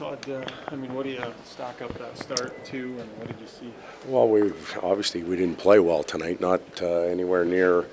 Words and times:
Todd, 0.00 0.30
uh, 0.30 0.42
I 0.68 0.76
mean, 0.76 0.94
what 0.94 1.04
do 1.04 1.10
you 1.10 1.22
stock 1.44 1.82
up 1.82 1.92
that 1.98 2.16
start 2.16 2.64
to, 2.64 2.78
and 2.78 3.18
what 3.18 3.28
did 3.28 3.36
you 3.38 3.46
see? 3.46 3.70
Well, 4.06 4.30
we 4.30 4.50
obviously 4.82 5.22
we 5.22 5.36
didn't 5.36 5.58
play 5.58 5.78
well 5.78 6.02
tonight, 6.02 6.40
not 6.40 6.62
uh, 6.80 7.00
anywhere 7.00 7.44
near 7.44 7.84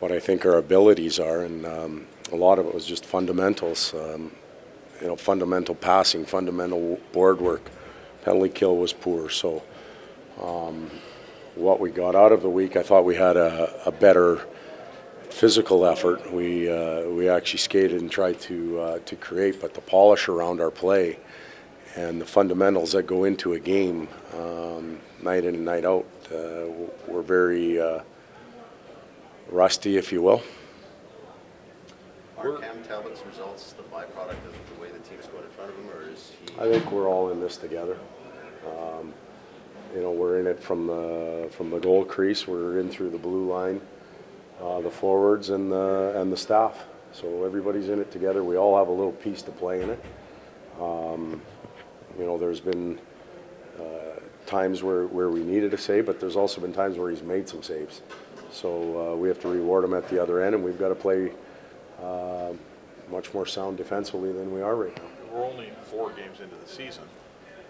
what 0.00 0.12
I 0.12 0.20
think 0.20 0.44
our 0.44 0.58
abilities 0.58 1.18
are, 1.18 1.40
and 1.40 1.64
um, 1.64 2.06
a 2.32 2.36
lot 2.36 2.58
of 2.58 2.66
it 2.66 2.74
was 2.74 2.84
just 2.84 3.06
fundamentals. 3.06 3.94
Um, 3.94 4.30
you 5.00 5.06
know, 5.06 5.16
fundamental 5.16 5.74
passing, 5.74 6.26
fundamental 6.26 7.00
board 7.12 7.40
work. 7.40 7.70
Penalty 8.22 8.50
kill 8.50 8.76
was 8.76 8.92
poor, 8.92 9.30
so 9.30 9.62
um, 10.42 10.90
what 11.54 11.80
we 11.80 11.90
got 11.90 12.14
out 12.14 12.32
of 12.32 12.42
the 12.42 12.50
week, 12.50 12.76
I 12.76 12.82
thought 12.82 13.06
we 13.06 13.16
had 13.16 13.38
a, 13.38 13.72
a 13.86 13.90
better 13.90 14.46
physical 15.36 15.84
effort. 15.84 16.32
We 16.32 16.70
uh, 16.70 17.10
we 17.10 17.28
actually 17.28 17.58
skated 17.58 18.00
and 18.00 18.10
tried 18.10 18.40
to 18.40 18.80
uh, 18.80 18.98
to 19.04 19.16
create, 19.16 19.60
but 19.60 19.74
the 19.74 19.82
polish 19.82 20.28
around 20.28 20.60
our 20.60 20.70
play 20.70 21.18
and 21.94 22.20
the 22.20 22.24
fundamentals 22.24 22.92
that 22.92 23.06
go 23.06 23.24
into 23.24 23.54
a 23.54 23.60
game, 23.60 24.08
um, 24.34 24.98
night 25.22 25.44
in 25.44 25.54
and 25.54 25.64
night 25.64 25.84
out, 25.84 26.06
uh, 26.30 26.66
were 27.06 27.22
very 27.22 27.80
uh, 27.80 28.00
rusty, 29.48 29.96
if 29.96 30.12
you 30.12 30.22
will. 30.22 30.42
Are 32.38 32.58
Cam 32.58 32.82
Talbot's 32.82 33.24
results 33.26 33.72
the 33.72 33.82
byproduct 33.84 34.42
of 34.46 34.54
the 34.74 34.80
way 34.80 34.90
the 34.90 34.98
team's 35.08 35.26
going 35.26 35.44
in 35.44 35.50
front 35.50 35.70
of 35.70 35.76
him, 35.76 35.90
or 35.90 36.02
is 36.10 36.32
he? 36.38 36.54
I 36.60 36.70
think 36.70 36.90
we're 36.90 37.08
all 37.08 37.30
in 37.30 37.40
this 37.40 37.56
together. 37.56 37.98
Um, 38.66 39.12
you 39.94 40.02
know, 40.02 40.10
we're 40.10 40.40
in 40.40 40.46
it 40.46 40.62
from 40.62 40.86
the 40.86 41.48
from 41.50 41.70
the 41.70 41.78
goal 41.78 42.04
crease. 42.04 42.48
We're 42.48 42.80
in 42.80 42.90
through 42.90 43.10
the 43.10 43.18
blue 43.18 43.50
line, 43.50 43.80
uh, 44.62 44.80
the 44.80 44.90
forwards 44.90 45.50
and 45.50 45.70
the 45.70 46.14
and 46.16 46.32
the 46.32 46.36
staff. 46.36 46.84
So 47.12 47.44
everybody's 47.44 47.88
in 47.88 47.98
it 47.98 48.10
together. 48.10 48.44
We 48.44 48.56
all 48.56 48.76
have 48.76 48.88
a 48.88 48.92
little 48.92 49.12
piece 49.12 49.42
to 49.42 49.50
play 49.50 49.82
in 49.82 49.90
it. 49.90 50.04
Um, 50.80 51.40
you 52.18 52.26
know, 52.26 52.36
there's 52.36 52.60
been 52.60 52.98
uh, 53.78 54.20
times 54.46 54.82
where, 54.82 55.06
where 55.06 55.30
we 55.30 55.40
needed 55.40 55.72
a 55.74 55.78
save, 55.78 56.06
but 56.06 56.20
there's 56.20 56.36
also 56.36 56.60
been 56.60 56.72
times 56.72 56.98
where 56.98 57.10
he's 57.10 57.22
made 57.22 57.48
some 57.48 57.62
saves. 57.62 58.02
So 58.50 59.12
uh, 59.12 59.16
we 59.16 59.28
have 59.28 59.40
to 59.40 59.48
reward 59.48 59.84
him 59.84 59.94
at 59.94 60.08
the 60.08 60.22
other 60.22 60.42
end, 60.42 60.54
and 60.54 60.64
we've 60.64 60.78
got 60.78 60.88
to 60.88 60.94
play 60.94 61.32
uh, 62.02 62.52
much 63.10 63.32
more 63.34 63.46
sound 63.46 63.76
defensively 63.76 64.32
than 64.32 64.52
we 64.52 64.60
are 64.60 64.76
right 64.76 64.96
now. 64.96 65.02
We're 65.32 65.44
only 65.44 65.72
four 65.90 66.10
games 66.10 66.40
into 66.40 66.56
the 66.56 66.68
season, 66.68 67.04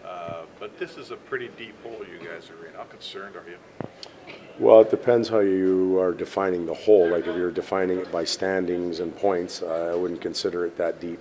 uh, 0.04 0.42
but 0.58 0.78
this 0.78 0.96
is 0.96 1.10
a 1.10 1.16
pretty 1.16 1.48
deep 1.56 1.80
hole 1.82 1.98
you 2.00 2.18
guys 2.18 2.50
are 2.50 2.66
in. 2.66 2.74
How 2.74 2.84
concerned 2.84 3.36
are 3.36 3.48
you? 3.48 3.58
Well, 4.58 4.80
it 4.80 4.90
depends 4.90 5.28
how 5.28 5.40
you 5.40 5.98
are 6.00 6.12
defining 6.12 6.64
the 6.64 6.74
whole. 6.74 7.10
Like 7.10 7.26
if 7.26 7.36
you're 7.36 7.50
defining 7.50 7.98
it 7.98 8.10
by 8.10 8.24
standings 8.24 9.00
and 9.00 9.14
points, 9.14 9.62
I 9.62 9.94
wouldn't 9.94 10.22
consider 10.22 10.64
it 10.64 10.76
that 10.78 10.98
deep. 10.98 11.20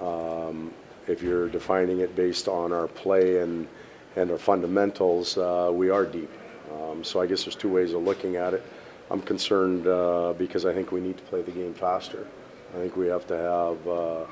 Um, 0.00 0.72
if 1.06 1.22
you're 1.22 1.48
defining 1.48 2.00
it 2.00 2.16
based 2.16 2.48
on 2.48 2.72
our 2.72 2.88
play 2.88 3.38
and 3.38 3.68
and 4.16 4.30
our 4.30 4.38
fundamentals, 4.38 5.38
uh, 5.38 5.70
we 5.72 5.90
are 5.90 6.04
deep. 6.04 6.30
Um, 6.72 7.04
so 7.04 7.20
I 7.20 7.26
guess 7.26 7.44
there's 7.44 7.54
two 7.54 7.68
ways 7.68 7.92
of 7.92 8.02
looking 8.02 8.34
at 8.36 8.54
it. 8.54 8.64
I'm 9.10 9.20
concerned 9.22 9.86
uh, 9.86 10.34
because 10.36 10.66
I 10.66 10.74
think 10.74 10.90
we 10.90 11.00
need 11.00 11.16
to 11.18 11.22
play 11.24 11.42
the 11.42 11.52
game 11.52 11.74
faster. 11.74 12.26
I 12.74 12.78
think 12.78 12.96
we 12.96 13.06
have 13.08 13.26
to 13.28 13.36
have 13.36 13.86
uh, 13.86 14.22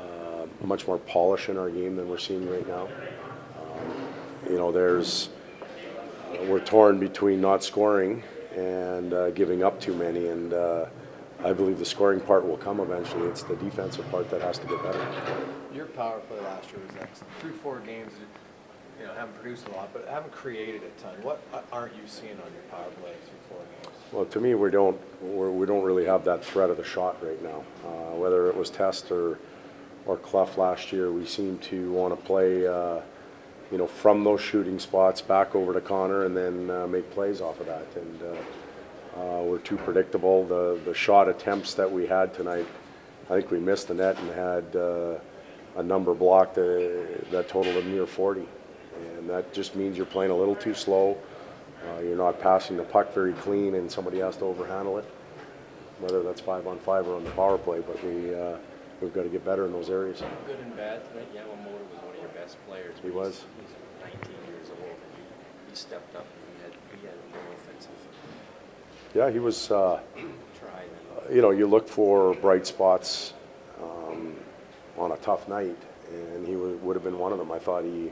uh, 0.00 0.46
much 0.62 0.86
more 0.86 0.98
polish 0.98 1.48
in 1.48 1.58
our 1.58 1.70
game 1.70 1.96
than 1.96 2.08
we're 2.08 2.18
seeing 2.18 2.48
right 2.50 2.66
now. 2.66 2.88
Um, 3.58 4.08
you 4.48 4.56
know, 4.58 4.72
there's 4.72 5.30
we're 6.46 6.60
torn 6.60 6.98
between 6.98 7.40
not 7.40 7.62
scoring 7.64 8.22
and 8.56 9.12
uh, 9.12 9.30
giving 9.30 9.62
up 9.62 9.80
too 9.80 9.94
many, 9.94 10.28
and 10.28 10.52
uh, 10.52 10.86
I 11.44 11.52
believe 11.52 11.78
the 11.78 11.84
scoring 11.84 12.20
part 12.20 12.46
will 12.46 12.56
come 12.56 12.80
eventually. 12.80 13.26
It's 13.28 13.42
the 13.42 13.56
defensive 13.56 14.08
part 14.10 14.30
that 14.30 14.42
has 14.42 14.58
to 14.58 14.66
get 14.66 14.82
better. 14.82 15.06
Your 15.74 15.86
power 15.86 16.18
play 16.20 16.40
last 16.40 16.70
year 16.70 16.80
was 16.86 16.96
excellent. 17.00 17.32
Through 17.40 17.52
four 17.52 17.80
games, 17.80 18.12
you 18.98 19.06
know, 19.06 19.14
haven't 19.14 19.40
produced 19.40 19.66
a 19.68 19.70
lot, 19.70 19.90
but 19.92 20.06
haven't 20.08 20.32
created 20.32 20.82
a 20.82 21.00
ton. 21.00 21.14
What 21.22 21.42
aren't 21.72 21.94
you 21.94 22.02
seeing 22.06 22.32
on 22.32 22.52
your 22.52 22.62
power 22.70 22.90
play 23.00 23.12
through 23.12 23.56
four 23.56 23.58
games? 23.82 23.96
Well, 24.12 24.24
to 24.26 24.40
me, 24.40 24.54
we 24.54 24.70
don't 24.70 25.00
we're, 25.22 25.50
we 25.50 25.66
don't 25.66 25.84
really 25.84 26.04
have 26.04 26.24
that 26.24 26.44
threat 26.44 26.70
of 26.70 26.76
the 26.76 26.84
shot 26.84 27.16
right 27.24 27.42
now. 27.42 27.64
Uh, 27.84 28.16
whether 28.16 28.48
it 28.48 28.56
was 28.56 28.68
Test 28.68 29.10
or 29.10 29.38
or 30.06 30.16
Clough 30.16 30.50
last 30.56 30.92
year, 30.92 31.12
we 31.12 31.24
seem 31.24 31.58
to 31.58 31.90
want 31.92 32.18
to 32.18 32.26
play. 32.26 32.66
You 33.70 33.78
know, 33.78 33.86
from 33.86 34.24
those 34.24 34.40
shooting 34.40 34.80
spots 34.80 35.20
back 35.20 35.54
over 35.54 35.72
to 35.72 35.80
Connor 35.80 36.24
and 36.24 36.36
then 36.36 36.70
uh, 36.70 36.86
make 36.88 37.08
plays 37.12 37.40
off 37.40 37.60
of 37.60 37.66
that. 37.66 37.86
And 37.94 38.22
uh, 38.22 39.20
uh, 39.20 39.42
we're 39.42 39.58
too 39.58 39.76
predictable. 39.76 40.44
The 40.44 40.80
the 40.84 40.94
shot 40.94 41.28
attempts 41.28 41.74
that 41.74 41.90
we 41.90 42.06
had 42.06 42.34
tonight, 42.34 42.66
I 43.28 43.34
think 43.34 43.50
we 43.52 43.60
missed 43.60 43.88
the 43.88 43.94
net 43.94 44.18
and 44.18 44.30
had 44.30 44.76
uh, 44.76 45.18
a 45.76 45.82
number 45.82 46.14
blocked 46.14 46.58
uh, 46.58 46.62
that 47.30 47.46
totaled 47.48 47.76
a 47.76 47.84
near 47.84 48.06
40. 48.06 48.44
And 49.18 49.30
that 49.30 49.52
just 49.52 49.76
means 49.76 49.96
you're 49.96 50.04
playing 50.04 50.32
a 50.32 50.36
little 50.36 50.56
too 50.56 50.74
slow. 50.74 51.16
You're 52.02 52.16
not 52.16 52.40
passing 52.40 52.76
the 52.76 52.82
puck 52.82 53.14
very 53.14 53.32
clean, 53.32 53.74
and 53.74 53.90
somebody 53.90 54.18
has 54.18 54.36
to 54.36 54.44
overhandle 54.44 54.98
it. 54.98 55.04
Whether 55.98 56.22
that's 56.22 56.40
five 56.40 56.66
on 56.66 56.78
five 56.78 57.06
or 57.08 57.16
on 57.16 57.24
the 57.24 57.30
power 57.30 57.56
play, 57.56 57.80
but 57.80 58.02
we 58.04 58.34
we've 59.00 59.14
got 59.14 59.22
to 59.22 59.28
get 59.28 59.44
better 59.44 59.64
in 59.66 59.72
those 59.72 59.90
areas. 59.90 60.22
Good 60.46 60.58
and 60.60 60.76
bad 60.76 61.02
tonight. 61.10 61.28
Was 61.34 61.56
one 61.56 61.72
your 61.72 62.09
best 62.50 62.66
players. 62.68 62.96
He 63.02 63.10
was. 63.10 63.44
He's 63.58 64.12
19 64.20 64.30
years 64.48 64.68
old. 64.70 64.78
And 64.80 65.12
he, 65.16 65.70
he 65.70 65.76
stepped 65.76 66.16
up. 66.16 66.26
And 66.26 66.56
he 66.56 66.62
had 66.64 67.00
he 67.00 67.06
had 67.06 67.14
a 67.14 67.44
more 67.44 67.54
offensive 67.54 67.90
Yeah, 69.14 69.30
he 69.30 69.38
was. 69.38 69.70
Uh, 69.70 70.00
you 71.30 71.42
know, 71.42 71.50
you 71.50 71.66
look 71.66 71.88
for 71.88 72.34
bright 72.34 72.66
spots 72.66 73.34
um, 73.80 74.34
on 74.98 75.12
a 75.12 75.16
tough 75.18 75.48
night, 75.48 75.76
and 76.12 76.44
he 76.44 76.54
w- 76.54 76.76
would 76.78 76.96
have 76.96 77.04
been 77.04 77.18
one 77.18 77.30
of 77.30 77.38
them. 77.38 77.52
I 77.52 77.58
thought 77.58 77.84
he 77.84 78.10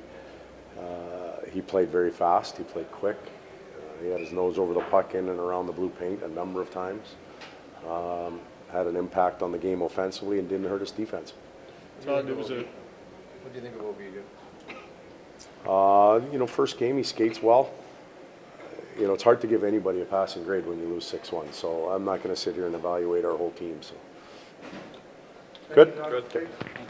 uh, 0.78 1.50
he 1.52 1.60
played 1.60 1.88
very 1.88 2.10
fast. 2.10 2.56
He 2.58 2.64
played 2.64 2.90
quick. 2.92 3.16
Uh, 3.16 4.04
he 4.04 4.10
had 4.10 4.20
his 4.20 4.30
nose 4.30 4.56
over 4.56 4.72
the 4.72 4.82
puck 4.82 5.14
in 5.14 5.28
and 5.28 5.40
around 5.40 5.66
the 5.66 5.72
blue 5.72 5.88
paint 5.88 6.22
a 6.22 6.28
number 6.28 6.60
of 6.60 6.70
times. 6.70 7.16
Um, 7.88 8.40
had 8.70 8.86
an 8.86 8.96
impact 8.96 9.42
on 9.42 9.50
the 9.50 9.58
game 9.58 9.82
offensively 9.82 10.38
and 10.38 10.48
didn't 10.48 10.68
hurt 10.68 10.82
us 10.82 10.90
defense. 10.90 11.32
Todd, 12.04 12.28
it 12.28 12.36
was 12.36 12.50
a, 12.50 12.64
What 13.42 13.52
do 13.52 13.58
you 13.58 13.64
think 13.64 13.76
of 13.76 13.82
Ovigo? 13.82 14.22
Uh, 15.66 16.20
you 16.32 16.38
know, 16.38 16.46
first 16.46 16.78
game 16.78 16.96
he 16.96 17.02
skates 17.02 17.42
well. 17.42 17.70
You 18.98 19.06
know, 19.06 19.14
it's 19.14 19.22
hard 19.22 19.40
to 19.42 19.46
give 19.46 19.62
anybody 19.62 20.02
a 20.02 20.04
passing 20.04 20.42
grade 20.42 20.66
when 20.66 20.80
you 20.80 20.86
lose 20.86 21.04
six 21.06 21.30
one. 21.30 21.52
So 21.52 21.88
I'm 21.90 22.04
not 22.04 22.22
going 22.22 22.34
to 22.34 22.40
sit 22.40 22.54
here 22.54 22.66
and 22.66 22.74
evaluate 22.74 23.24
our 23.24 23.36
whole 23.36 23.52
team. 23.52 23.80
So 23.80 23.94
good. 25.74 25.94
Good. 25.94 26.04
Okay. 26.04 26.46
Thank 26.60 26.80
you. 26.80 26.87